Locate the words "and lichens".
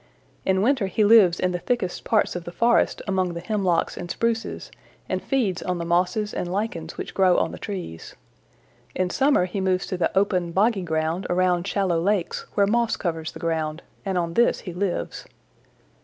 6.33-6.97